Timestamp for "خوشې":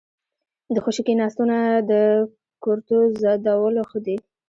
0.83-1.03